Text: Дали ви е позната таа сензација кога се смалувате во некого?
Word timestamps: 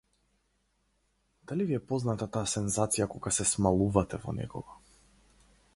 Дали 1.49 1.65
ви 1.67 1.75
е 1.79 1.81
позната 1.91 2.27
таа 2.37 2.43
сензација 2.55 3.09
кога 3.13 3.35
се 3.41 3.47
смалувате 3.53 4.21
во 4.27 4.37
некого? 4.43 4.81